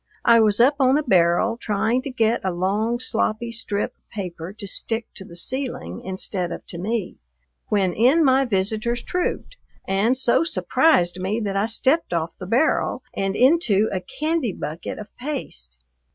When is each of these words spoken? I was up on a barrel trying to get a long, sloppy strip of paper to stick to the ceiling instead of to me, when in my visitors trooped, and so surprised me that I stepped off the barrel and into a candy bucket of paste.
I 0.25 0.39
was 0.39 0.59
up 0.59 0.77
on 0.79 0.97
a 0.97 1.03
barrel 1.03 1.57
trying 1.57 2.01
to 2.01 2.09
get 2.09 2.43
a 2.43 2.49
long, 2.49 2.99
sloppy 2.99 3.51
strip 3.51 3.95
of 3.95 4.09
paper 4.09 4.51
to 4.51 4.65
stick 4.65 5.05
to 5.13 5.23
the 5.23 5.35
ceiling 5.35 6.01
instead 6.03 6.51
of 6.51 6.65
to 6.69 6.79
me, 6.79 7.17
when 7.67 7.93
in 7.93 8.25
my 8.25 8.45
visitors 8.45 9.03
trooped, 9.03 9.57
and 9.87 10.17
so 10.17 10.43
surprised 10.43 11.19
me 11.19 11.39
that 11.41 11.55
I 11.55 11.67
stepped 11.67 12.13
off 12.13 12.35
the 12.39 12.47
barrel 12.47 13.03
and 13.13 13.35
into 13.35 13.91
a 13.93 14.01
candy 14.01 14.53
bucket 14.53 14.97
of 14.97 15.15
paste. 15.17 15.77